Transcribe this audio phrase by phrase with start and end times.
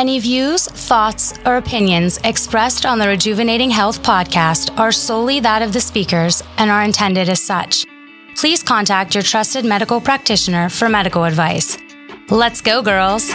[0.00, 5.74] Any views, thoughts, or opinions expressed on the Rejuvenating Health podcast are solely that of
[5.74, 7.84] the speakers and are intended as such.
[8.34, 11.76] Please contact your trusted medical practitioner for medical advice.
[12.30, 13.30] Let's go, girls.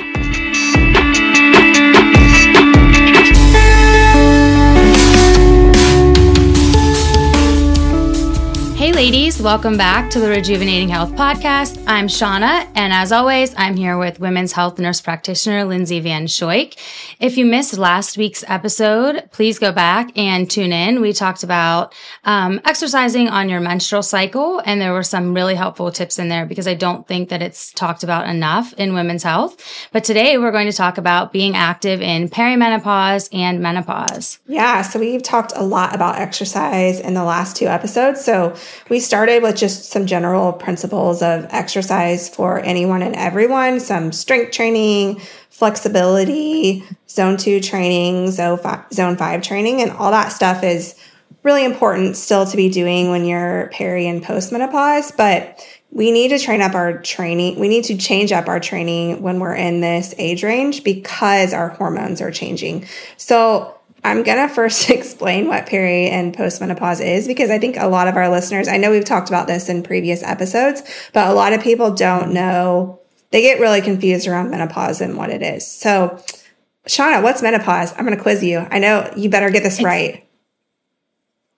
[8.76, 11.82] Hey, ladies, welcome back to the Rejuvenating Health Podcast.
[11.88, 16.78] I'm Shawna, and as always, I'm here with women's health nurse practitioner Lindsey Van Schoik.
[17.22, 21.00] If you missed last week's episode, please go back and tune in.
[21.00, 25.90] We talked about um, exercising on your menstrual cycle, and there were some really helpful
[25.90, 29.88] tips in there because I don't think that it's talked about enough in women's health.
[29.94, 34.40] But today, we're going to talk about being active in perimenopause and menopause.
[34.48, 38.24] Yeah, so we've talked a lot about exercise in the last two episodes.
[38.24, 38.54] So
[38.90, 44.52] we started with just some general principles of exercise for anyone and everyone, some strength
[44.52, 50.96] training, flexibility, zone two training, zone five, zone five training, and all that stuff is
[51.44, 55.16] really important still to be doing when you're peri and postmenopause.
[55.16, 57.58] But we need to train up our training.
[57.58, 61.70] We need to change up our training when we're in this age range because our
[61.70, 62.86] hormones are changing.
[63.16, 67.88] So I'm going to first explain what peri and postmenopause is because I think a
[67.88, 71.34] lot of our listeners, I know we've talked about this in previous episodes, but a
[71.34, 73.00] lot of people don't know.
[73.32, 75.66] They get really confused around menopause and what it is.
[75.70, 76.22] So,
[76.88, 77.92] Shawna, what's menopause?
[77.94, 78.60] I'm going to quiz you.
[78.70, 80.22] I know you better get this It's- right.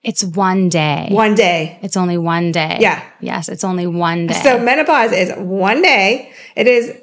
[0.02, 1.08] It's one day.
[1.10, 1.78] One day.
[1.82, 2.78] It's only one day.
[2.80, 3.02] Yeah.
[3.20, 4.40] Yes, it's only one day.
[4.42, 6.32] So menopause is one day.
[6.56, 6.96] It is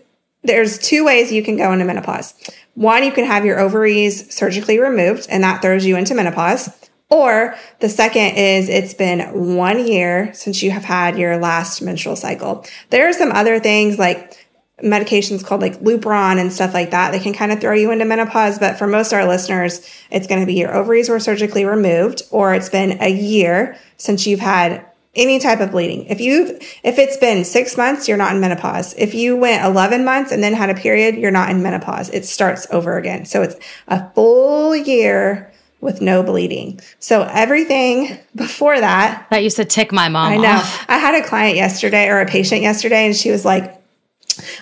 [0.44, 2.34] there's two ways you can go into menopause.
[2.76, 6.70] One, you can have your ovaries surgically removed and that throws you into menopause.
[7.10, 12.16] Or the second is it's been one year since you have had your last menstrual
[12.16, 12.66] cycle.
[12.90, 14.46] There are some other things like
[14.84, 17.12] medications called like Lupron and stuff like that.
[17.12, 20.28] They can kind of throw you into menopause, but for most of our listeners, it's
[20.28, 24.42] going to be your ovaries were surgically removed or it's been a year since you've
[24.42, 24.86] had
[25.16, 26.06] any type of bleeding.
[26.08, 26.50] If you've,
[26.84, 28.94] if it's been six months, you're not in menopause.
[28.98, 32.10] If you went 11 months and then had a period, you're not in menopause.
[32.10, 33.26] It starts over again.
[33.26, 33.56] So it's
[33.88, 36.80] a full year with no bleeding.
[37.00, 40.48] So everything before that, that used to tick my mom I know.
[40.50, 40.86] off.
[40.90, 43.82] I had a client yesterday or a patient yesterday and she was like,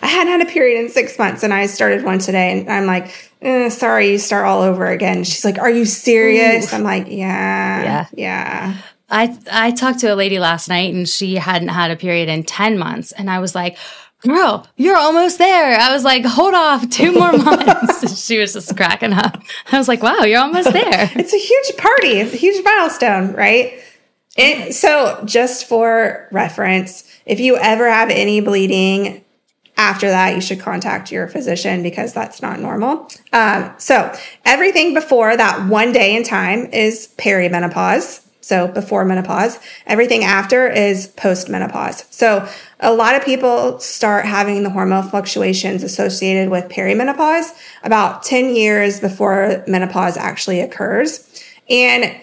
[0.04, 2.60] I hadn't had a period in six months and I started one today.
[2.60, 5.24] And I'm like, eh, sorry, you start all over again.
[5.24, 6.72] She's like, are you serious?
[6.74, 8.06] I'm like, yeah, Yeah.
[8.16, 8.78] yeah.
[9.10, 12.44] I I talked to a lady last night and she hadn't had a period in
[12.44, 13.78] 10 months and I was like,
[14.22, 18.76] "Girl, you're almost there." I was like, "Hold off, two more months." she was just
[18.76, 19.42] cracking up.
[19.72, 23.80] I was like, "Wow, you're almost there." It's a huge party, a huge milestone, right?
[24.38, 29.24] And so, just for reference, if you ever have any bleeding
[29.78, 33.10] after that, you should contact your physician because that's not normal.
[33.32, 34.12] Um, so,
[34.46, 38.23] everything before that one day in time is perimenopause.
[38.44, 42.04] So, before menopause, everything after is post menopause.
[42.10, 42.48] So,
[42.82, 47.52] a lot of people start having the hormone fluctuations associated with perimenopause
[47.84, 51.26] about 10 years before menopause actually occurs.
[51.70, 52.14] And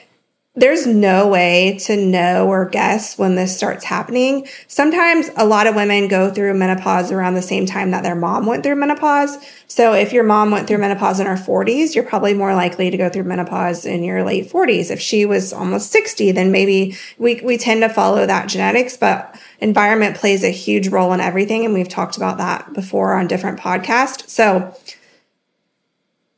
[0.56, 4.49] there's no way to know or guess when this starts happening.
[4.66, 8.47] Sometimes a lot of women go through menopause around the same time that their mom
[8.47, 9.39] went through menopause.
[9.69, 12.97] So if your mom went through menopause in her 40s, you're probably more likely to
[12.97, 14.91] go through menopause in your late 40s.
[14.91, 19.41] If she was almost 60, then maybe we, we tend to follow that genetics, but
[19.60, 21.65] environment plays a huge role in everything.
[21.65, 24.28] And we've talked about that before on different podcasts.
[24.28, 24.77] So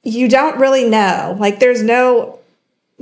[0.03, 1.35] you don't really know.
[1.41, 2.41] Like there's no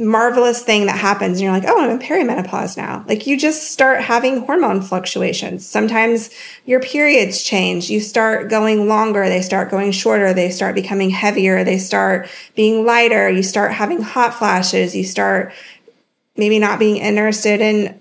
[0.01, 3.05] marvelous thing that happens and you're like, oh, I'm in perimenopause now.
[3.07, 5.67] Like you just start having hormone fluctuations.
[5.67, 6.31] Sometimes
[6.65, 7.91] your periods change.
[7.91, 9.29] You start going longer.
[9.29, 10.33] They start going shorter.
[10.33, 11.65] They start becoming heavier.
[11.65, 13.29] They start being lighter.
[13.29, 14.97] You start having hot flashes.
[14.97, 15.53] You start
[16.35, 18.01] maybe not being interested in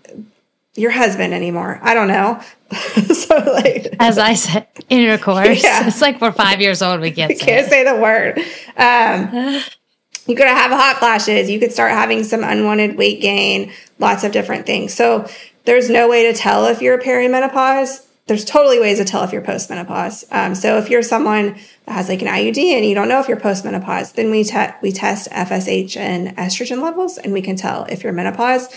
[0.75, 1.79] your husband anymore.
[1.83, 2.41] I don't know.
[3.13, 5.61] so like As I said, intercourse.
[5.63, 5.87] Yeah.
[5.87, 8.39] It's like we're 5 years old we get can't say the word.
[8.77, 9.61] Um,
[10.27, 11.49] you could have hot flashes.
[11.49, 14.93] You could start having some unwanted weight gain, lots of different things.
[14.93, 15.27] So
[15.65, 18.05] there's no way to tell if you're perimenopause.
[18.27, 20.25] There's totally ways to tell if you're postmenopause.
[20.31, 23.27] Um, so if you're someone that has like an IUD and you don't know if
[23.27, 27.85] you're postmenopause, then we te- we test FSH and estrogen levels, and we can tell
[27.85, 28.69] if you're menopause.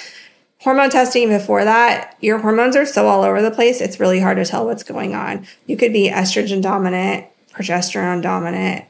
[0.60, 4.36] Hormone testing before that, your hormones are so all over the place, it's really hard
[4.36, 5.44] to tell what's going on.
[5.66, 8.84] You could be estrogen dominant, progesterone dominant,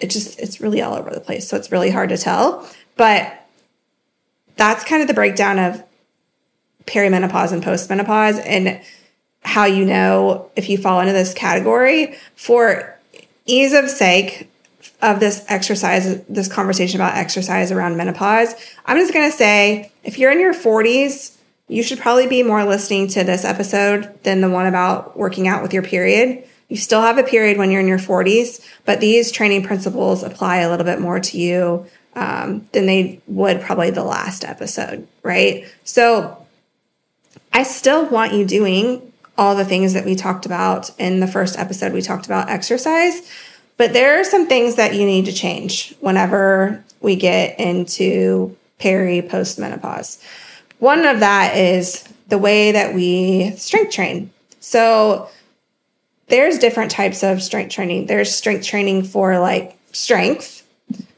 [0.00, 1.48] it just it's really all over the place.
[1.48, 2.68] So it's really hard to tell.
[2.96, 3.46] But
[4.56, 5.82] that's kind of the breakdown of
[6.86, 8.80] perimenopause and postmenopause and
[9.44, 12.16] how you know if you fall into this category.
[12.36, 12.98] For
[13.46, 14.48] ease of sake
[15.00, 18.54] of this exercise, this conversation about exercise around menopause,
[18.86, 21.36] I'm just going to say if you're in your 40s,
[21.68, 25.62] you should probably be more listening to this episode than the one about working out
[25.62, 26.44] with your period.
[26.72, 30.60] You still have a period when you're in your 40s, but these training principles apply
[30.60, 31.84] a little bit more to you
[32.14, 35.66] um, than they would probably the last episode, right?
[35.84, 36.46] So
[37.52, 41.58] I still want you doing all the things that we talked about in the first
[41.58, 41.92] episode.
[41.92, 43.30] We talked about exercise,
[43.76, 49.20] but there are some things that you need to change whenever we get into peri
[49.20, 50.24] post menopause.
[50.78, 54.30] One of that is the way that we strength train.
[54.60, 55.28] So
[56.32, 58.06] there's different types of strength training.
[58.06, 60.66] There's strength training for like strength.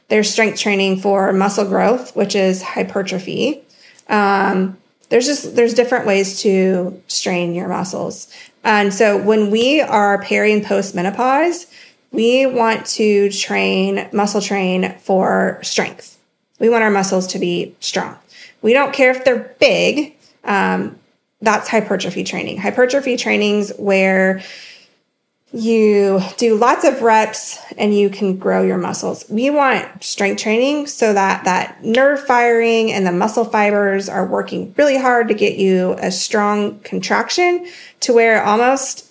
[0.09, 3.63] There's strength training for muscle growth, which is hypertrophy.
[4.09, 4.77] Um,
[5.11, 8.29] there's just there's different ways to strain your muscles.
[8.65, 11.69] And so when we are peri and post menopause,
[12.11, 16.19] we want to train muscle train for strength.
[16.59, 18.19] We want our muscles to be strong.
[18.63, 20.17] We don't care if they're big.
[20.43, 20.99] Um,
[21.41, 22.57] that's hypertrophy training.
[22.57, 24.43] Hypertrophy trainings where
[25.55, 29.25] you do lots of reps and you can grow your muscles.
[29.31, 34.75] We want strength training so that that nerve firing and the muscle fibers are working
[34.77, 37.69] really hard to get you a strong contraction
[38.01, 39.09] to where almost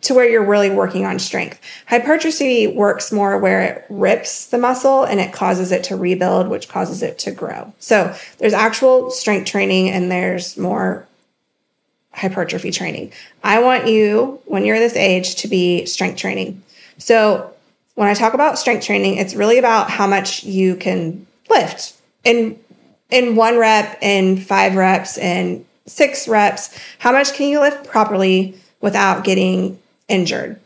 [0.00, 1.60] to where you're really working on strength.
[1.86, 6.68] Hypertrophy works more where it rips the muscle and it causes it to rebuild, which
[6.68, 7.72] causes it to grow.
[7.78, 11.06] So there's actual strength training and there's more
[12.14, 13.12] hypertrophy training.
[13.42, 16.62] I want you, when you're this age, to be strength training.
[16.98, 17.52] So
[17.94, 22.58] when I talk about strength training, it's really about how much you can lift in
[23.10, 26.76] in one rep, in five reps, in six reps.
[26.98, 29.78] How much can you lift properly without getting
[30.08, 30.58] injured?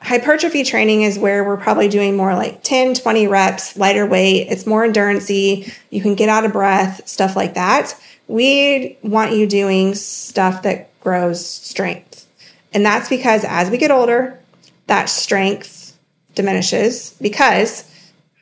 [0.00, 4.48] Hypertrophy training is where we're probably doing more like 10, 20 reps, lighter weight.
[4.48, 5.72] It's more endurancy.
[5.90, 7.98] You can get out of breath, stuff like that
[8.28, 12.26] we want you doing stuff that grows strength.
[12.72, 14.40] And that's because as we get older,
[14.86, 15.96] that strength
[16.34, 17.90] diminishes because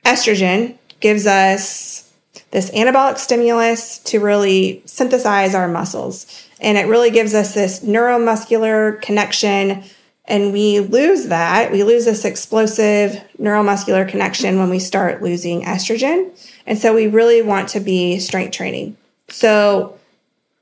[0.04, 2.12] estrogen gives us
[2.50, 6.48] this anabolic stimulus to really synthesize our muscles.
[6.60, 9.84] And it really gives us this neuromuscular connection.
[10.26, 11.72] And we lose that.
[11.72, 16.30] We lose this explosive neuromuscular connection when we start losing estrogen.
[16.66, 18.96] And so we really want to be strength training.
[19.32, 19.98] So,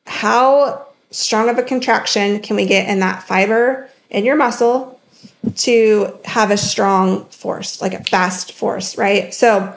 [0.07, 5.01] how strong of a contraction can we get in that fiber in your muscle
[5.57, 9.35] to have a strong force, like a fast force, right?
[9.35, 9.77] So,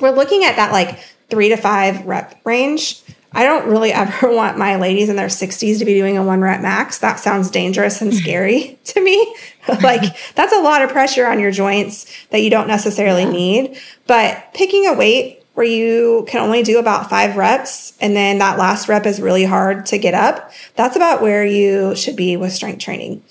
[0.00, 0.98] we're looking at that like
[1.28, 3.02] three to five rep range.
[3.32, 6.40] I don't really ever want my ladies in their 60s to be doing a one
[6.40, 6.98] rep max.
[6.98, 9.36] That sounds dangerous and scary to me.
[9.82, 13.30] like, that's a lot of pressure on your joints that you don't necessarily yeah.
[13.30, 13.80] need.
[14.06, 18.56] But picking a weight where you can only do about five reps and then that
[18.56, 22.50] last rep is really hard to get up, that's about where you should be with
[22.50, 23.22] strength training.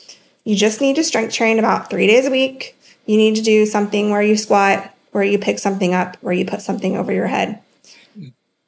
[0.43, 2.77] You just need to strength train about three days a week.
[3.07, 6.45] You need to do something where you squat, where you pick something up, where you
[6.45, 7.63] put something over your head.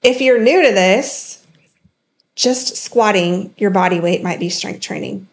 [0.02, 1.46] If you're new to this,
[2.34, 5.28] just squatting your body weight might be strength training.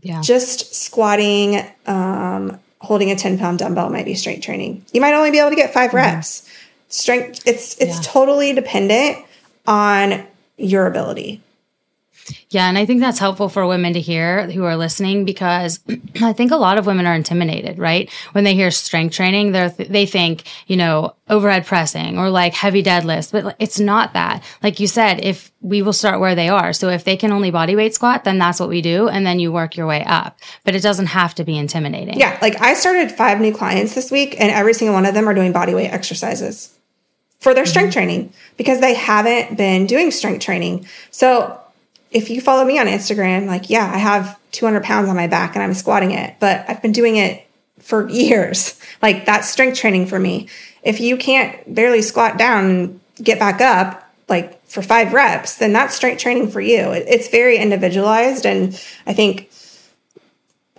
[0.00, 0.20] Yeah.
[0.20, 4.84] Just squatting, um, holding a 10 pound dumbbell might be strength training.
[4.92, 5.96] You might only be able to get 5 mm-hmm.
[5.96, 6.43] reps
[6.94, 8.02] strength it's it's yeah.
[8.02, 9.18] totally dependent
[9.66, 11.42] on your ability
[12.48, 15.80] yeah, and I think that's helpful for women to hear who are listening because
[16.22, 18.10] I think a lot of women are intimidated, right?
[18.32, 22.54] When they hear strength training, they th- they think, you know, overhead pressing or like
[22.54, 24.42] heavy deadlifts, but it's not that.
[24.62, 26.72] Like you said, if we will start where they are.
[26.72, 29.38] So if they can only body weight squat, then that's what we do and then
[29.38, 30.38] you work your way up.
[30.64, 32.18] But it doesn't have to be intimidating.
[32.18, 35.28] Yeah, like I started 5 new clients this week and every single one of them
[35.28, 36.78] are doing body weight exercises
[37.44, 38.06] for their strength mm-hmm.
[38.06, 40.88] training because they haven't been doing strength training.
[41.10, 41.60] So
[42.10, 45.54] if you follow me on Instagram, like, yeah, I have 200 pounds on my back
[45.54, 47.46] and I'm squatting it, but I've been doing it
[47.80, 48.80] for years.
[49.02, 50.48] Like, that's strength training for me.
[50.82, 55.74] If you can't barely squat down and get back up, like for five reps, then
[55.74, 56.92] that's strength training for you.
[56.92, 58.46] It's very individualized.
[58.46, 59.50] And I think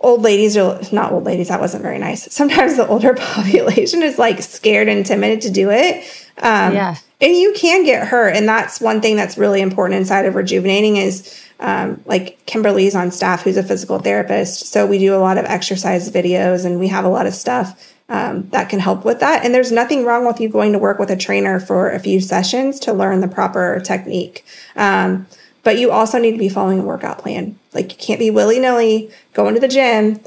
[0.00, 2.32] old ladies are not old ladies, that wasn't very nice.
[2.34, 6.25] Sometimes the older population is like scared and timid to do it.
[6.38, 6.96] Um, yeah.
[7.20, 8.36] And you can get hurt.
[8.36, 13.10] And that's one thing that's really important inside of rejuvenating is um, like Kimberly's on
[13.10, 14.66] staff, who's a physical therapist.
[14.66, 17.94] So we do a lot of exercise videos and we have a lot of stuff
[18.08, 19.44] um, that can help with that.
[19.44, 22.20] And there's nothing wrong with you going to work with a trainer for a few
[22.20, 24.44] sessions to learn the proper technique.
[24.76, 25.26] Um,
[25.62, 27.58] but you also need to be following a workout plan.
[27.72, 30.20] Like you can't be willy nilly going to the gym,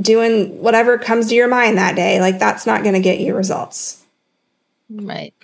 [0.00, 2.20] doing whatever comes to your mind that day.
[2.20, 4.03] Like that's not going to get you results.
[4.90, 5.34] Right.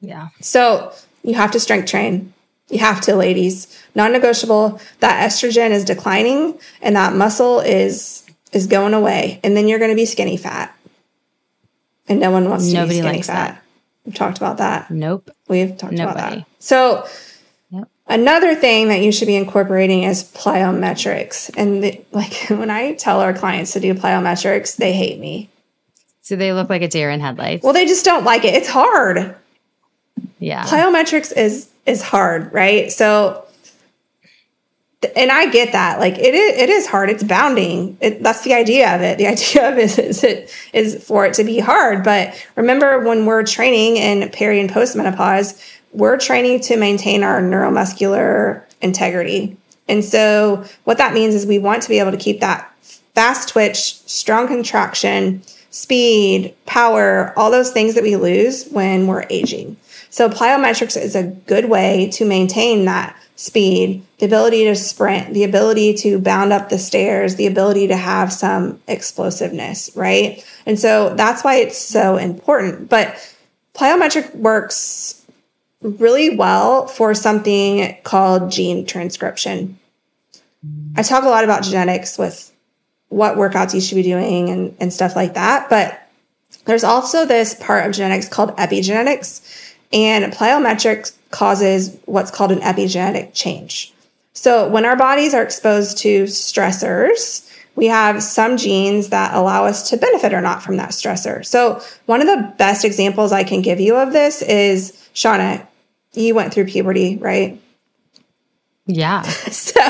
[0.00, 0.28] Yeah.
[0.40, 2.32] So you have to strength train.
[2.68, 3.66] You have to, ladies.
[3.94, 4.80] Non negotiable.
[5.00, 9.40] That estrogen is declining and that muscle is is going away.
[9.44, 10.74] And then you're going to be skinny fat.
[12.08, 13.54] And no one wants to Nobody be skinny likes fat.
[13.54, 13.62] that.
[14.04, 14.90] We've talked about that.
[14.90, 15.30] Nope.
[15.48, 16.46] We've talked about that.
[16.58, 17.06] So
[17.70, 17.88] Yep.
[18.06, 21.50] another thing that you should be incorporating is plyometrics.
[21.56, 25.50] And the, like when I tell our clients to do plyometrics, they hate me.
[26.28, 27.64] So they look like a deer in headlights.
[27.64, 28.52] Well, they just don't like it.
[28.52, 29.34] It's hard.
[30.38, 30.62] yeah.
[30.64, 32.92] plyometrics is is hard, right?
[32.92, 33.46] So
[35.16, 36.00] and I get that.
[36.00, 37.08] Like it is it is hard.
[37.08, 37.96] It's bounding.
[38.02, 39.16] It, that's the idea of it.
[39.16, 42.04] The idea of it is it is for it to be hard.
[42.04, 45.58] But remember when we're training in peri and postmenopause,
[45.94, 49.56] we're training to maintain our neuromuscular integrity.
[49.88, 52.70] And so what that means is we want to be able to keep that
[53.14, 59.76] fast twitch, strong contraction, speed, power, all those things that we lose when we're aging.
[60.10, 65.44] So plyometrics is a good way to maintain that speed, the ability to sprint, the
[65.44, 70.44] ability to bound up the stairs, the ability to have some explosiveness, right?
[70.66, 72.88] And so that's why it's so important.
[72.88, 73.16] But
[73.74, 75.24] plyometric works
[75.80, 79.78] really well for something called gene transcription.
[80.96, 82.52] I talk a lot about genetics with
[83.08, 85.68] what workouts you should be doing and, and stuff like that.
[85.70, 86.08] But
[86.64, 93.32] there's also this part of genetics called epigenetics, and plyometrics causes what's called an epigenetic
[93.34, 93.92] change.
[94.34, 99.88] So when our bodies are exposed to stressors, we have some genes that allow us
[99.90, 101.44] to benefit or not from that stressor.
[101.46, 105.66] So one of the best examples I can give you of this is Shawna,
[106.12, 107.60] you went through puberty, right?
[108.86, 109.22] Yeah.
[109.50, 109.80] So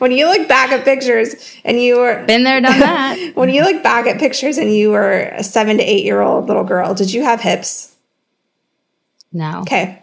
[0.00, 3.32] when you look back at pictures and you were Been there, done that.
[3.34, 6.46] when you look back at pictures and you were a seven to eight year old
[6.46, 7.94] little girl, did you have hips?
[9.32, 9.60] No.
[9.60, 10.02] Okay.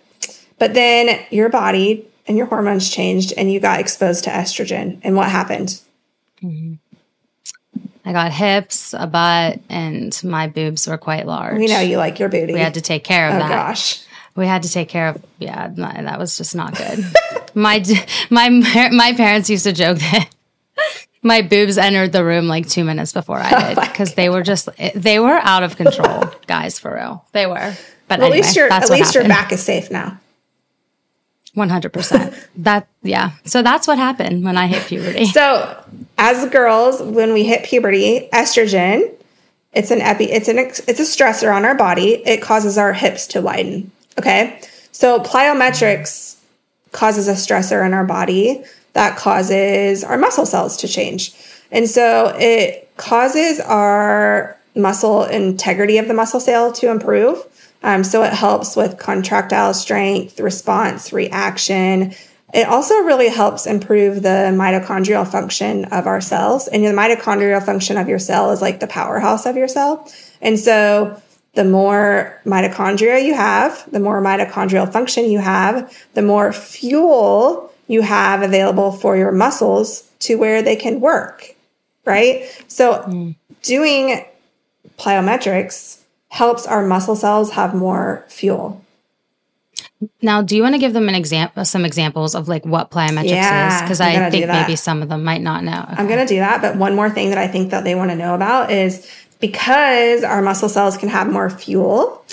[0.60, 5.00] But then your body and your hormones changed and you got exposed to estrogen.
[5.04, 5.82] And what happened?
[6.44, 6.75] Mm-hmm.
[8.06, 11.58] I got hips, a butt, and my boobs were quite large.
[11.58, 12.54] We know you like your booty.
[12.54, 13.46] We had to take care of that.
[13.46, 13.68] oh that.
[13.68, 14.04] gosh.
[14.38, 15.25] We had to take care of.
[15.39, 17.03] Yeah, no, that was just not good.
[17.56, 17.84] my
[18.29, 20.29] my my parents used to joke that
[21.24, 24.44] my boobs entered the room like two minutes before I oh did because they were
[24.44, 26.77] just they were out of control, guys.
[26.77, 27.75] For real, they were.
[28.08, 30.20] But Well, anyway, at least your at least your back is safe now.
[31.56, 32.36] One hundred percent.
[32.58, 33.32] That yeah.
[33.46, 35.25] So that's what happened when I hit puberty.
[35.25, 35.84] So
[36.20, 39.12] as girls, when we hit puberty, estrogen,
[39.74, 42.22] it's an epi, it's an ex- it's a stressor on our body.
[42.27, 43.91] It causes our hips to widen.
[44.17, 44.59] Okay,
[44.91, 46.38] so plyometrics
[46.91, 51.33] causes a stressor in our body that causes our muscle cells to change,
[51.71, 57.43] and so it causes our muscle integrity of the muscle cell to improve.
[57.83, 62.13] Um, so it helps with contractile strength, response, reaction.
[62.53, 66.67] It also really helps improve the mitochondrial function of our cells.
[66.67, 70.09] And the mitochondrial function of your cell is like the powerhouse of your cell.
[70.41, 71.21] And so
[71.58, 78.04] the more mitochondria you have, the more mitochondrial function you have, the more fuel you
[78.04, 81.56] have available for your muscles to where they can work,
[82.06, 82.46] right?
[82.68, 83.34] So
[83.64, 84.24] doing
[85.00, 86.00] plyometrics
[86.30, 88.84] helps our muscle cells have more fuel.
[90.22, 93.30] Now, do you want to give them an example, some examples of like what plyometrics
[93.30, 93.82] Yeah, is?
[93.82, 95.84] Because I think maybe some of them might not know.
[95.90, 96.62] I'm going to do that.
[96.62, 100.24] But one more thing that I think that they want to know about is because
[100.24, 102.24] our muscle cells can have more fuel,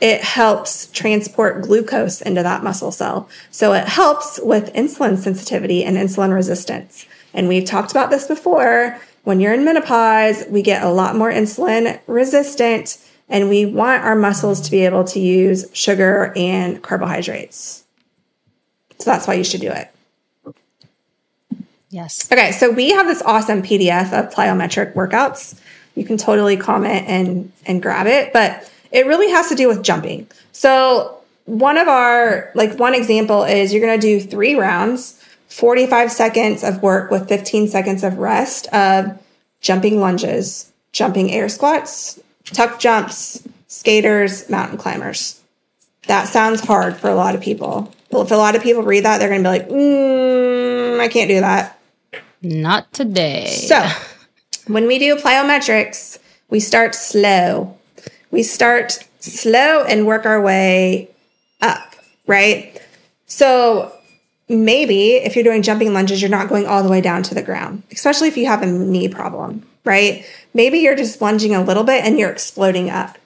[0.00, 3.28] it helps transport glucose into that muscle cell.
[3.50, 7.06] So it helps with insulin sensitivity and insulin resistance.
[7.34, 8.98] And we've talked about this before.
[9.24, 12.98] When you're in menopause, we get a lot more insulin resistant
[13.28, 17.84] and we want our muscles to be able to use sugar and carbohydrates.
[18.98, 20.54] So that's why you should do it.
[21.90, 22.30] yes.
[22.30, 25.58] Okay, so we have this awesome PDF of plyometric workouts.
[26.00, 29.82] You can totally comment and and grab it, but it really has to do with
[29.82, 30.26] jumping.
[30.52, 36.10] So one of our like one example is you're going to do 3 rounds, 45
[36.10, 39.22] seconds of work with 15 seconds of rest of
[39.60, 45.38] jumping lunges, jumping air squats, tuck jumps, skaters, mountain climbers.
[46.06, 47.92] That sounds hard for a lot of people.
[48.10, 51.08] Well, if a lot of people read that, they're going to be like, mm, I
[51.08, 51.78] can't do that.
[52.40, 53.48] Not today.
[53.48, 53.86] So,
[54.72, 57.76] when we do plyometrics, we start slow.
[58.30, 61.10] We start slow and work our way
[61.60, 61.94] up,
[62.26, 62.80] right?
[63.26, 63.92] So,
[64.48, 67.42] maybe if you're doing jumping lunges, you're not going all the way down to the
[67.42, 69.66] ground, especially if you have a knee problem.
[69.84, 70.26] right?
[70.52, 73.16] Maybe you're just lunging a little bit and you're exploding up.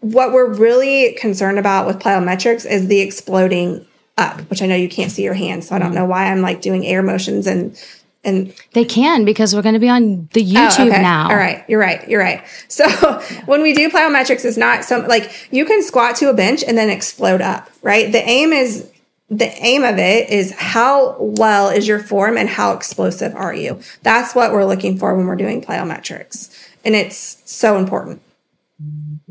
[0.00, 3.84] What we're really concerned about with plyometrics is the exploding
[4.16, 5.96] up, which I know you can't see your hands, so I don't mm-hmm.
[5.96, 7.76] know why I'm like doing air motions and
[8.22, 11.02] and They can because we're going to be on the Oh, YouTube okay.
[11.02, 11.28] now.
[11.30, 12.06] All right, you're right.
[12.08, 12.42] You're right.
[12.68, 12.86] So
[13.46, 16.76] when we do plyometrics, it's not some like you can squat to a bench and
[16.76, 18.12] then explode up, right?
[18.12, 18.90] The aim is
[19.30, 23.80] the aim of it is how well is your form and how explosive are you?
[24.02, 26.50] That's what we're looking for when we're doing plyometrics,
[26.84, 28.20] and it's so important.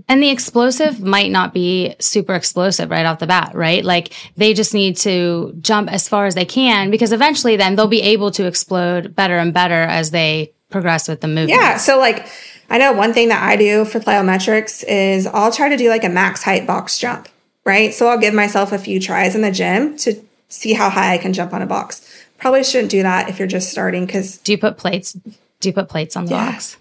[0.10, 3.86] And the explosive might not be super explosive right off the bat, right?
[3.86, 7.88] Like they just need to jump as far as they can because eventually then they'll
[7.88, 11.52] be able to explode better and better as they progress with the movement.
[11.52, 11.78] Yeah.
[11.78, 12.28] So like
[12.72, 16.04] I know one thing that I do for plyometrics is I'll try to do like
[16.04, 17.30] a max height box jump,
[17.64, 17.94] right?
[17.94, 21.18] So I'll give myself a few tries in the gym to see how high I
[21.20, 22.02] can jump on a box.
[22.40, 25.14] Probably shouldn't do that if you're just starting because Do you put plates?
[25.14, 26.52] Do you put plates on the Yeah.
[26.54, 26.78] box?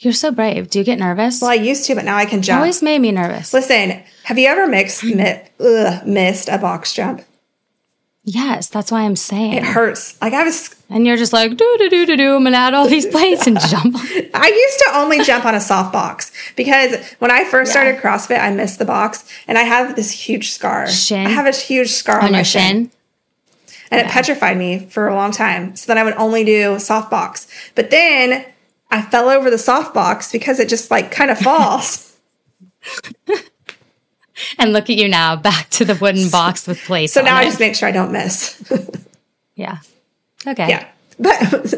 [0.00, 0.70] You're so brave.
[0.70, 1.40] Do you get nervous?
[1.42, 2.58] well I used to, but now I can jump.
[2.58, 3.52] always made me nervous.
[3.52, 7.22] Listen, have you ever mixed mi- ugh, missed a box jump?
[8.22, 9.54] yes, that's why I'm saying.
[9.54, 10.20] It hurts.
[10.22, 12.74] Like I was And you're just like, do, do, do, do, do, I'm gonna add
[12.74, 13.96] all these plates and jump.
[14.34, 18.38] I used to only jump on a soft box because when I first started CrossFit,
[18.40, 20.86] I missed the box and I have this huge scar.
[20.88, 21.26] Shin?
[21.26, 22.62] I have a huge scar on, On my your shin.
[22.62, 22.90] shin?
[23.90, 25.74] and it petrified me for a long time.
[25.74, 27.48] So then I would only do soft box.
[27.74, 28.44] But then
[28.90, 32.16] I fell over the soft box because it just like kind of falls.
[34.58, 37.12] And look at you now, back to the wooden box with plates.
[37.12, 37.46] so on now I it.
[37.46, 38.62] just make sure I don't miss.
[39.54, 39.78] Yeah.
[40.46, 40.70] Okay.
[40.70, 40.88] yeah.
[41.18, 41.74] But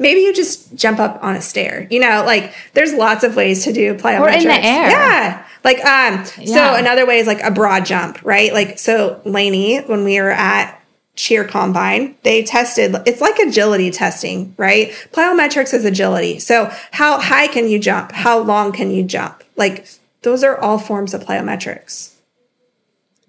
[0.00, 1.86] maybe you just jump up on a stair.
[1.92, 4.20] You know, like there's lots of ways to do plyometrics.
[4.22, 4.90] Or in the air.
[4.90, 5.46] Yeah.
[5.62, 6.44] Like um Yeah.
[6.46, 8.52] so another way is like a broad jump, right?
[8.52, 10.79] Like so Lainey, when we were at
[11.20, 14.90] cheer combine, they tested it's like agility testing, right?
[15.12, 16.38] Plyometrics is agility.
[16.38, 18.12] So how high can you jump?
[18.12, 19.44] How long can you jump?
[19.54, 19.86] Like
[20.22, 22.14] those are all forms of plyometrics.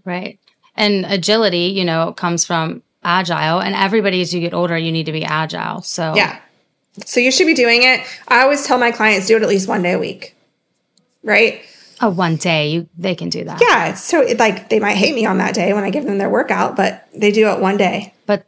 [0.06, 0.40] Right.
[0.76, 3.60] And agility, you know, comes from agile.
[3.60, 5.82] And everybody, as you get older, you need to be agile.
[5.82, 6.40] So, Yeah.
[7.06, 8.02] So you should be doing it.
[8.30, 10.36] I always tell my clients do it at least one day a week.
[11.24, 11.62] Right?
[12.02, 13.60] Oh, one day you they can do that.
[13.62, 16.18] Yeah, so it, like they might hate me on that day when I give them
[16.18, 18.14] their workout, but they do it one day.
[18.26, 18.46] But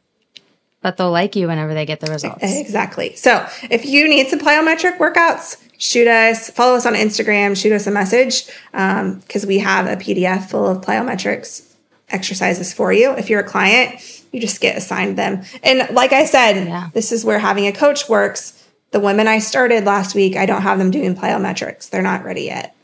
[0.82, 2.40] but they'll like you whenever they get the results.
[2.44, 3.16] Exactly.
[3.16, 7.88] So if you need some plyometric workouts, shoot us, follow us on Instagram, shoot us
[7.88, 11.70] a message um, because we have a PDF full of plyometrics
[12.10, 13.12] exercises for you.
[13.14, 13.96] If you're a client,
[14.34, 15.44] you just get assigned them.
[15.64, 16.90] And like I said, Yeah.
[16.94, 18.60] this is where having a coach works.
[18.92, 21.90] The women I started last week, I don't have them doing plyometrics.
[21.90, 22.76] They're not ready yet.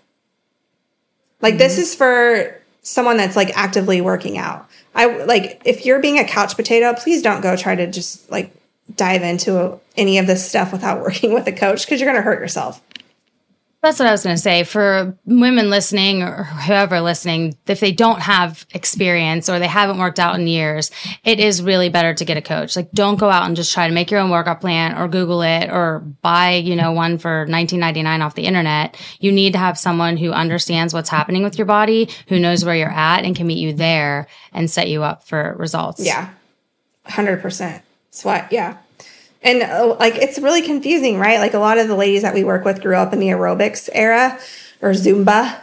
[1.41, 1.81] Like this mm-hmm.
[1.81, 4.67] is for someone that's like actively working out.
[4.95, 8.53] I like if you're being a couch potato, please don't go try to just like
[8.95, 12.23] dive into any of this stuff without working with a coach because you're going to
[12.23, 12.81] hurt yourself.
[13.81, 14.65] That's what I was going to say.
[14.65, 20.19] For women listening or whoever listening, if they don't have experience or they haven't worked
[20.19, 20.91] out in years,
[21.23, 22.75] it is really better to get a coach.
[22.75, 25.41] Like, don't go out and just try to make your own workout plan or Google
[25.43, 28.99] it or buy, you know, one for 19.99 off the internet.
[29.21, 32.75] You need to have someone who understands what's happening with your body, who knows where
[32.75, 36.01] you're at and can meet you there and set you up for results.
[36.01, 36.29] Yeah,
[37.05, 37.81] hundred percent.
[38.11, 38.51] That's what.
[38.51, 38.75] Yeah,
[39.41, 41.39] and uh, like it's really confusing, right?
[41.39, 43.89] Like a lot of the ladies that we work with grew up in the aerobics
[43.93, 44.39] era
[44.81, 45.59] or Zumba,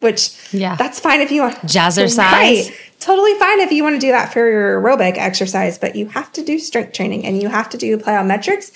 [0.00, 0.76] which Yeah.
[0.76, 2.18] that's fine if you want Jazzercise.
[2.18, 2.72] Right.
[3.00, 6.32] Totally fine if you want to do that for your aerobic exercise, but you have
[6.32, 8.72] to do strength training and you have to do plyometrics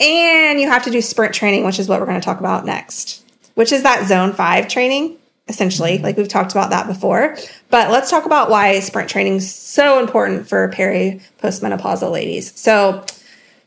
[0.00, 2.64] and you have to do sprint training, which is what we're going to talk about
[2.64, 5.16] next, which is that zone five training,
[5.48, 5.98] essentially.
[5.98, 7.36] Like we've talked about that before.
[7.70, 12.52] But let's talk about why sprint training is so important for peri postmenopausal ladies.
[12.58, 13.04] So,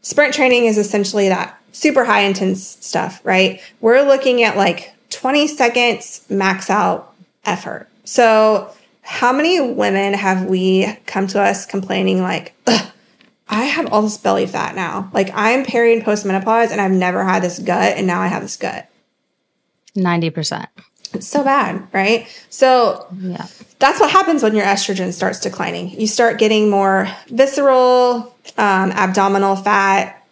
[0.07, 3.61] sprint training is essentially that super high intense stuff, right?
[3.81, 7.89] We're looking at like 20 seconds max out effort.
[8.05, 12.53] So, how many women have we come to us complaining like,
[13.49, 15.09] I have all this belly fat now.
[15.13, 18.41] Like I'm peri and postmenopause and I've never had this gut and now I have
[18.41, 18.89] this gut.
[19.95, 20.67] 90%.
[21.13, 22.27] It's so bad, right?
[22.49, 23.47] So Yeah.
[23.79, 25.89] That's what happens when your estrogen starts declining.
[25.89, 30.25] You start getting more visceral, um, abdominal fat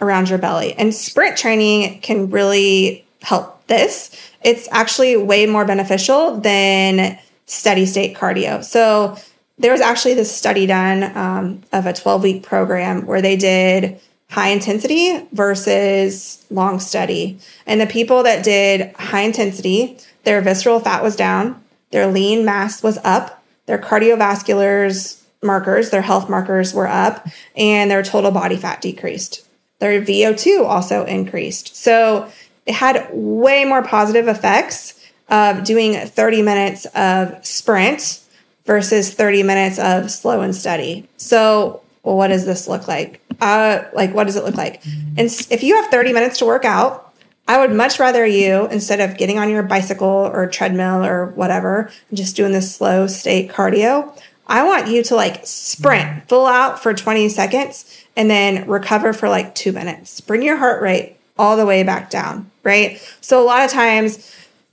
[0.00, 0.74] around your belly.
[0.74, 4.16] And sprint training can really help this.
[4.42, 8.64] It's actually way more beneficial than steady state cardio.
[8.64, 9.16] So
[9.58, 14.00] there was actually this study done um, of a 12 week program where they did
[14.30, 17.38] high intensity versus long study.
[17.66, 21.61] And the people that did high intensity, their visceral fat was down,
[21.92, 27.26] their lean mass was up, their cardiovasculars markers, their health markers were up,
[27.56, 29.46] and their total body fat decreased.
[29.78, 31.76] Their VO2 also increased.
[31.76, 32.30] So
[32.66, 38.20] it had way more positive effects of doing 30 minutes of sprint
[38.64, 41.08] versus 30 minutes of slow and steady.
[41.16, 43.20] So, well, what does this look like?
[43.40, 44.84] Uh, like, what does it look like?
[45.16, 47.11] And if you have 30 minutes to work out,
[47.48, 51.90] I would much rather you, instead of getting on your bicycle or treadmill or whatever,
[52.08, 56.82] and just doing this slow state cardio, I want you to like sprint full out
[56.82, 60.20] for 20 seconds and then recover for like two minutes.
[60.20, 63.00] Bring your heart rate all the way back down, right?
[63.20, 64.30] So a lot of times,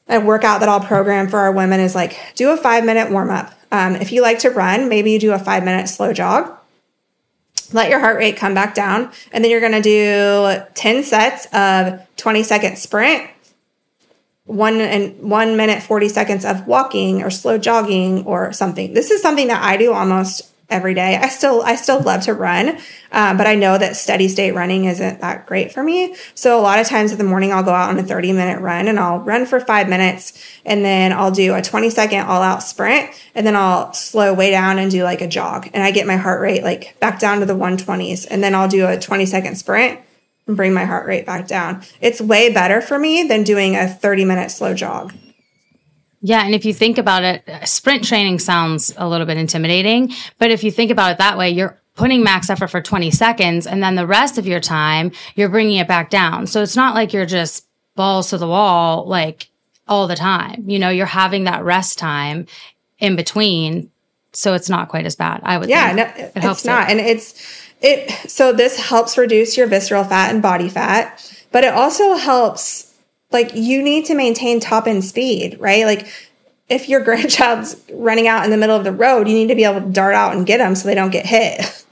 [0.07, 3.29] a workout that I'll program for our women is like do a five minute warm
[3.29, 3.53] up.
[3.71, 6.58] Um, if you like to run, maybe you do a five minute slow jog.
[7.73, 11.45] Let your heart rate come back down, and then you're going to do 10 sets
[11.53, 13.29] of 20 second sprint,
[14.45, 18.93] one and one minute 40 seconds of walking or slow jogging or something.
[18.93, 21.15] This is something that I do almost every day.
[21.15, 22.77] I still I still love to run,
[23.11, 26.15] um, but I know that steady state running isn't that great for me.
[26.35, 28.61] So a lot of times in the morning I'll go out on a 30 minute
[28.61, 32.41] run and I'll run for five minutes and then I'll do a 20 second all
[32.41, 35.91] out sprint and then I'll slow way down and do like a jog and I
[35.91, 38.99] get my heart rate like back down to the 120s and then I'll do a
[38.99, 39.99] 20 second sprint
[40.47, 41.83] and bring my heart rate back down.
[42.01, 45.13] It's way better for me than doing a 30 minute slow jog.
[46.21, 46.43] Yeah.
[46.43, 50.51] And if you think about it, uh, sprint training sounds a little bit intimidating, but
[50.51, 53.83] if you think about it that way, you're putting max effort for 20 seconds and
[53.83, 56.47] then the rest of your time, you're bringing it back down.
[56.47, 59.49] So it's not like you're just balls to the wall, like
[59.87, 60.63] all the time.
[60.69, 62.47] You know, you're having that rest time
[62.99, 63.91] in between.
[64.31, 65.41] So it's not quite as bad.
[65.43, 66.89] I would yeah, no, it it's not.
[66.89, 66.91] It.
[66.91, 71.19] And it's, it, so this helps reduce your visceral fat and body fat,
[71.51, 72.88] but it also helps
[73.31, 75.85] like you need to maintain top end speed, right?
[75.85, 76.07] Like
[76.69, 79.63] if your grandchild's running out in the middle of the road, you need to be
[79.63, 81.61] able to dart out and get them so they don't get hit.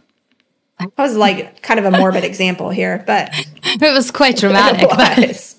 [0.79, 4.87] That was like kind of a morbid example here, but it was quite dramatic.
[4.87, 5.55] Was.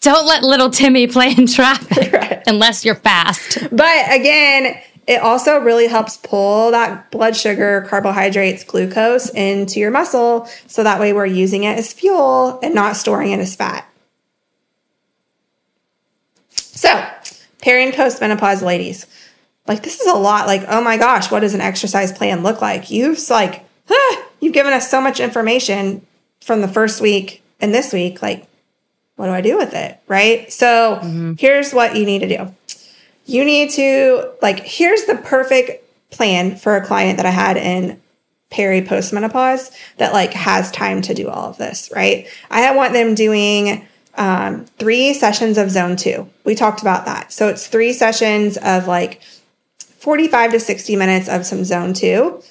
[0.00, 2.42] don't let little Timmy play in traffic right.
[2.46, 3.58] unless you're fast.
[3.70, 10.48] But again, it also really helps pull that blood sugar, carbohydrates, glucose into your muscle.
[10.68, 13.86] So that way we're using it as fuel and not storing it as fat.
[16.82, 17.00] So,
[17.60, 19.06] peri and postmenopause ladies,
[19.68, 20.48] like this is a lot.
[20.48, 22.90] Like, oh my gosh, what does an exercise plan look like?
[22.90, 26.04] You've like, ah, you've given us so much information
[26.40, 28.20] from the first week and this week.
[28.20, 28.48] Like,
[29.14, 30.00] what do I do with it?
[30.08, 30.52] Right.
[30.52, 31.34] So, mm-hmm.
[31.38, 32.52] here's what you need to do.
[33.26, 38.02] You need to like, here's the perfect plan for a client that I had in
[38.50, 42.26] peri postmenopause that like has time to do all of this, right?
[42.50, 46.28] I want them doing um, three sessions of zone two.
[46.44, 47.32] We talked about that.
[47.32, 49.22] So it's three sessions of like
[49.78, 52.42] 45 to 60 minutes of some zone two.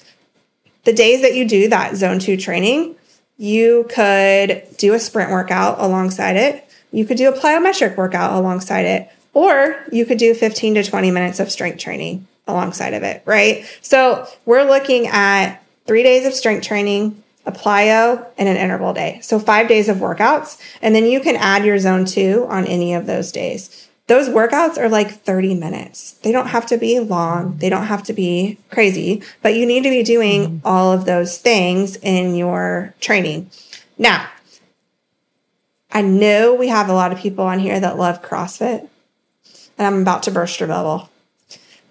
[0.83, 2.95] The days that you do that zone two training,
[3.37, 6.67] you could do a sprint workout alongside it.
[6.91, 11.11] You could do a plyometric workout alongside it, or you could do 15 to 20
[11.11, 13.65] minutes of strength training alongside of it, right?
[13.81, 19.19] So we're looking at three days of strength training, a plyo, and an interval day.
[19.21, 20.59] So five days of workouts.
[20.81, 23.89] And then you can add your zone two on any of those days.
[24.07, 26.13] Those workouts are like 30 minutes.
[26.23, 27.57] They don't have to be long.
[27.57, 30.67] They don't have to be crazy, but you need to be doing mm-hmm.
[30.67, 33.49] all of those things in your training.
[33.97, 34.27] Now,
[35.91, 38.87] I know we have a lot of people on here that love CrossFit,
[39.77, 41.09] and I'm about to burst your bubble.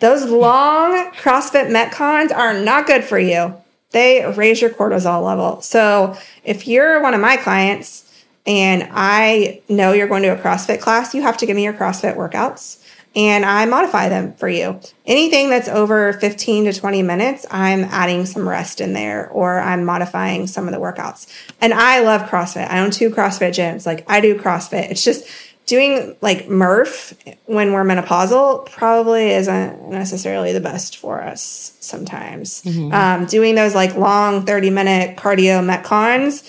[0.00, 3.54] Those long CrossFit Metcons are not good for you
[3.90, 5.60] they raise your cortisol level.
[5.62, 8.06] So if you're one of my clients
[8.46, 11.74] and I know you're going to a CrossFit class, you have to give me your
[11.74, 12.80] CrossFit workouts
[13.16, 14.78] and I modify them for you.
[15.04, 19.84] Anything that's over 15 to 20 minutes, I'm adding some rest in there or I'm
[19.84, 21.26] modifying some of the workouts.
[21.60, 22.70] And I love CrossFit.
[22.70, 23.84] I own two CrossFit gyms.
[23.84, 24.90] Like I do CrossFit.
[24.90, 25.26] It's just
[25.70, 27.14] doing like Murph
[27.46, 32.62] when we're menopausal probably isn't necessarily the best for us sometimes.
[32.64, 32.92] Mm-hmm.
[32.92, 36.42] Um, doing those like long 30 minute cardio metcons,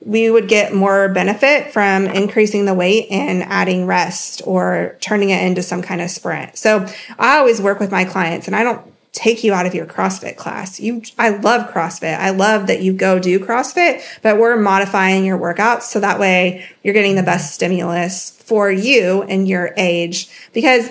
[0.00, 5.42] we would get more benefit from increasing the weight and adding rest or turning it
[5.42, 6.58] into some kind of sprint.
[6.58, 6.86] So
[7.18, 10.36] I always work with my clients and I don't take you out of your CrossFit
[10.36, 10.78] class.
[10.78, 12.18] You I love CrossFit.
[12.18, 16.66] I love that you go do CrossFit, but we're modifying your workouts so that way
[16.82, 20.90] you're getting the best stimulus for you and your age because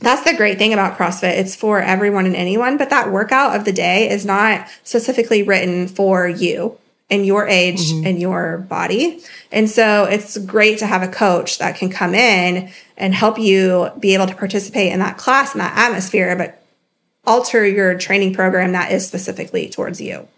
[0.00, 1.38] that's the great thing about CrossFit.
[1.38, 5.86] It's for everyone and anyone, but that workout of the day is not specifically written
[5.88, 6.76] for you
[7.08, 8.06] and your age mm-hmm.
[8.06, 9.22] and your body.
[9.52, 13.90] And so it's great to have a coach that can come in and help you
[13.98, 16.65] be able to participate in that class and that atmosphere, but
[17.26, 20.28] alter your training program that is specifically towards you.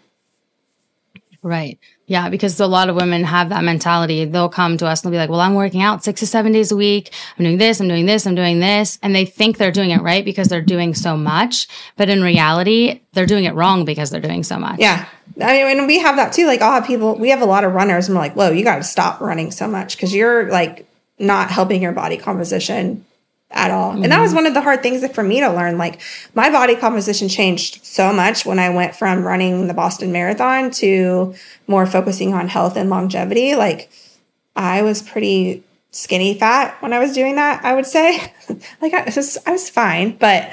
[1.41, 1.79] Right.
[2.05, 4.25] Yeah, because a lot of women have that mentality.
[4.25, 6.51] They'll come to us and they'll be like, well, I'm working out six to seven
[6.51, 7.13] days a week.
[7.37, 8.99] I'm doing this, I'm doing this, I'm doing this.
[9.03, 11.67] And they think they're doing it right because they're doing so much.
[11.95, 14.79] But in reality, they're doing it wrong because they're doing so much.
[14.79, 15.07] Yeah.
[15.41, 16.45] I mean, and we have that too.
[16.45, 18.63] Like, I'll have people, we have a lot of runners and we're like, whoa, you
[18.63, 20.87] got to stop running so much because you're like
[21.19, 23.05] not helping your body composition
[23.51, 23.93] at all.
[23.93, 24.03] Mm-hmm.
[24.03, 25.77] And that was one of the hard things for me to learn.
[25.77, 26.01] Like
[26.35, 31.33] my body composition changed so much when I went from running the Boston Marathon to
[31.67, 33.55] more focusing on health and longevity.
[33.55, 33.91] Like
[34.55, 38.33] I was pretty skinny fat when I was doing that, I would say.
[38.81, 40.51] like I was, I was fine, but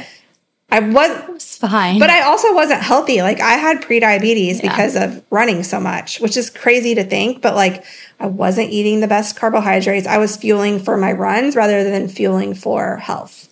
[0.68, 2.00] I was, was fine.
[2.00, 3.22] But I also wasn't healthy.
[3.22, 4.70] Like I had prediabetes yeah.
[4.70, 7.84] because of running so much, which is crazy to think, but like
[8.18, 10.06] I wasn't eating the best carbohydrates.
[10.06, 13.48] I was fueling for my runs rather than fueling for health.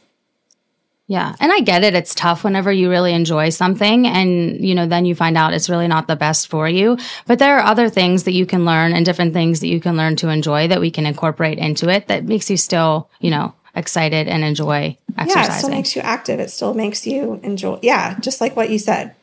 [1.06, 1.36] Yeah.
[1.38, 1.94] And I get it.
[1.94, 5.68] It's tough whenever you really enjoy something and, you know, then you find out it's
[5.68, 6.96] really not the best for you.
[7.26, 9.98] But there are other things that you can learn and different things that you can
[9.98, 13.54] learn to enjoy that we can incorporate into it that makes you still, you know,
[13.74, 15.42] excited and enjoy exercising.
[15.42, 16.40] Yeah, it still makes you active.
[16.40, 17.78] It still makes you enjoy.
[17.82, 19.14] Yeah, just like what you said.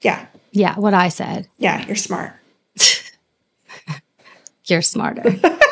[0.00, 0.26] Yeah.
[0.52, 1.48] Yeah, what I said.
[1.58, 2.32] Yeah, you're smart.
[4.64, 5.22] you're smarter.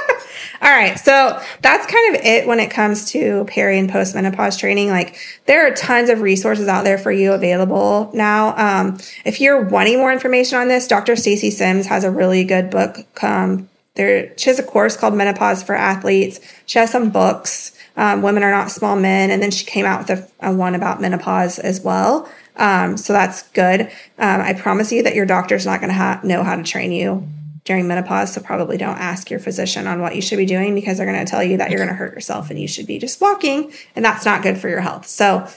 [0.62, 0.98] All right.
[0.98, 4.88] So that's kind of it when it comes to peri and postmenopause training.
[4.88, 8.56] Like there are tons of resources out there for you available now.
[8.56, 11.14] Um, if you're wanting more information on this, Dr.
[11.14, 15.62] Stacy Sims has a really good book um, there, she has a course called Menopause
[15.62, 16.40] for Athletes.
[16.66, 17.72] She has some books.
[17.96, 20.74] Um, Women are not small men, and then she came out with a, a one
[20.74, 22.28] about menopause as well.
[22.56, 23.82] Um, so that's good.
[24.18, 26.92] Um, I promise you that your doctor's not going to ha- know how to train
[26.92, 27.26] you
[27.64, 28.32] during menopause.
[28.32, 31.24] So probably don't ask your physician on what you should be doing because they're going
[31.24, 33.72] to tell you that you're going to hurt yourself and you should be just walking,
[33.94, 35.06] and that's not good for your health.
[35.06, 35.48] So,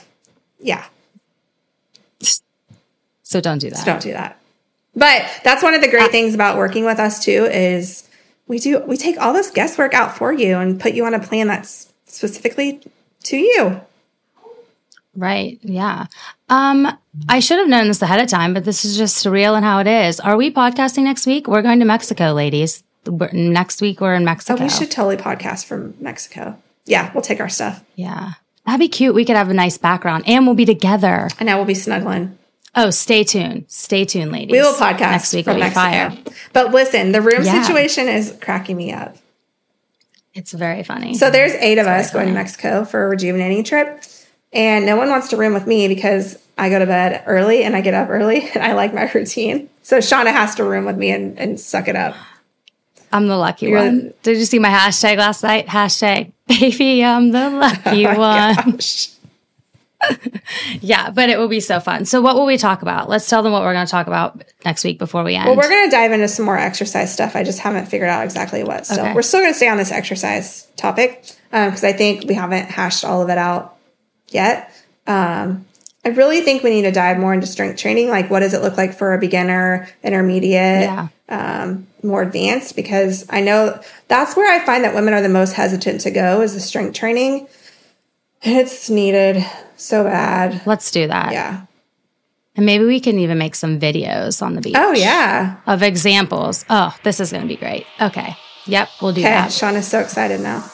[0.58, 0.86] yeah.
[3.22, 3.78] So don't do that.
[3.78, 4.40] So don't do that.
[4.96, 8.08] But that's one of the great things about working with us too is
[8.50, 11.20] we do we take all this guesswork out for you and put you on a
[11.20, 12.80] plan that's specifically
[13.22, 13.80] to you.
[15.14, 15.60] Right.
[15.62, 16.06] Yeah.
[16.48, 16.88] Um,
[17.28, 19.78] I should have known this ahead of time, but this is just real and how
[19.78, 20.18] it is.
[20.18, 21.46] Are we podcasting next week?
[21.46, 22.82] We're going to Mexico, ladies.
[23.06, 24.60] We're, next week we're in Mexico.
[24.60, 26.60] Oh, we should totally podcast from Mexico.
[26.86, 27.84] Yeah, we'll take our stuff.
[27.94, 28.32] Yeah.
[28.66, 29.14] That'd be cute.
[29.14, 31.28] We could have a nice background and we'll be together.
[31.38, 32.36] And now we'll be snuggling.
[32.74, 33.64] Oh, stay tuned.
[33.68, 34.52] Stay tuned, ladies.
[34.52, 35.80] We will podcast next week from Mexico.
[35.80, 36.18] Fire.
[36.52, 37.62] But listen, the room yeah.
[37.62, 39.16] situation is cracking me up.
[40.34, 41.14] It's very funny.
[41.14, 44.02] So there's eight of us going to Mexico for a rejuvenating trip.
[44.52, 47.74] And no one wants to room with me because I go to bed early and
[47.74, 49.68] I get up early and I like my routine.
[49.82, 52.14] So Shawna has to room with me and, and suck it up.
[53.12, 53.98] I'm the lucky You're one.
[53.98, 55.66] The- Did you see my hashtag last night?
[55.66, 58.54] Hashtag baby, I'm the lucky oh one.
[58.54, 59.10] Gosh.
[60.80, 62.04] yeah, but it will be so fun.
[62.04, 63.08] So, what will we talk about?
[63.08, 65.46] Let's tell them what we're going to talk about next week before we end.
[65.46, 67.36] Well, we're going to dive into some more exercise stuff.
[67.36, 68.86] I just haven't figured out exactly what.
[68.86, 69.14] So, okay.
[69.14, 72.66] we're still going to stay on this exercise topic because um, I think we haven't
[72.66, 73.76] hashed all of it out
[74.28, 74.72] yet.
[75.06, 75.66] Um,
[76.04, 78.08] I really think we need to dive more into strength training.
[78.08, 81.08] Like, what does it look like for a beginner, intermediate, yeah.
[81.28, 82.74] um, more advanced?
[82.74, 86.40] Because I know that's where I find that women are the most hesitant to go
[86.40, 87.48] is the strength training.
[88.42, 89.44] It's needed
[89.84, 90.62] so bad.
[90.66, 91.32] Let's do that.
[91.32, 91.66] Yeah.
[92.56, 94.74] And maybe we can even make some videos on the beach.
[94.76, 95.56] Oh, yeah.
[95.66, 96.64] Of examples.
[96.68, 97.86] Oh, this is going to be great.
[98.00, 98.36] Okay.
[98.66, 99.52] Yep, we'll do okay, that.
[99.52, 100.70] Sean is so excited now.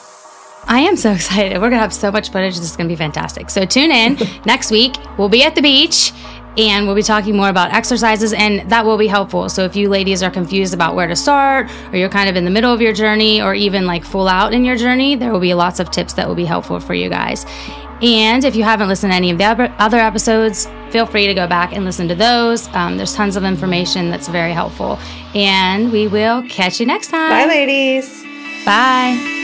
[0.65, 1.53] I am so excited.
[1.53, 2.57] We're going to have so much footage.
[2.57, 3.49] This is going to be fantastic.
[3.49, 4.95] So tune in next week.
[5.17, 6.11] We'll be at the beach
[6.57, 9.47] and we'll be talking more about exercises and that will be helpful.
[9.47, 12.45] So if you ladies are confused about where to start or you're kind of in
[12.45, 15.39] the middle of your journey or even like full out in your journey, there will
[15.39, 17.45] be lots of tips that will be helpful for you guys.
[18.01, 21.47] And if you haven't listened to any of the other episodes, feel free to go
[21.47, 22.67] back and listen to those.
[22.75, 24.99] Um, there's tons of information that's very helpful.
[25.33, 27.29] And we will catch you next time.
[27.29, 28.23] Bye, ladies.
[28.65, 29.36] Bye.